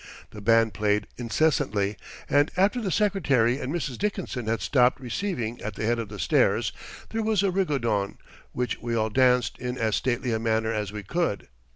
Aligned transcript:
The 0.31 0.41
band 0.41 0.73
played 0.73 1.05
incessantly, 1.17 1.95
and 2.27 2.49
after 2.57 2.81
the 2.81 2.89
Secretary 2.89 3.59
and 3.59 3.71
Mrs. 3.71 3.99
Dickinson 3.99 4.47
had 4.47 4.59
stopped 4.61 4.99
receiving 4.99 5.61
at 5.61 5.75
the 5.75 5.85
head 5.85 5.99
of 5.99 6.09
the 6.09 6.17
stairs, 6.17 6.73
there 7.11 7.21
was 7.21 7.43
a 7.43 7.51
rigodon, 7.51 8.17
which 8.51 8.81
we 8.81 8.95
all 8.95 9.11
danced 9.11 9.59
in 9.59 9.77
as 9.77 9.95
stately 9.95 10.33
a 10.33 10.39
manner 10.39 10.73
as 10.73 10.91
we 10.91 11.03
could. 11.03 11.49